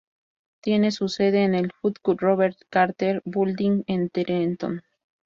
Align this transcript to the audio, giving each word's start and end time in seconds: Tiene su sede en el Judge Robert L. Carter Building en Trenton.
Tiene 0.61 0.89
su 0.89 1.09
sede 1.09 1.43
en 1.43 1.53
el 1.53 1.69
Judge 1.79 2.01
Robert 2.17 2.57
L. 2.59 2.67
Carter 2.71 3.21
Building 3.23 3.83
en 3.85 4.09
Trenton. 4.09 4.81